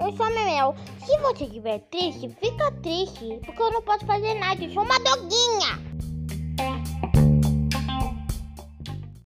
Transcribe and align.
eu 0.00 0.16
sou 0.16 0.26
a 0.26 0.30
Memel. 0.30 0.74
Se 1.04 1.16
você 1.18 1.44
estiver 1.44 1.78
triste, 1.90 2.28
fica 2.40 2.70
triste, 2.82 3.40
porque 3.44 3.62
eu 3.62 3.70
não 3.70 3.82
posso 3.82 4.04
fazer 4.06 4.34
nada, 4.34 4.62
eu 4.62 4.70
sou 4.72 4.82
uma 4.82 4.98
doguinha. 4.98 5.73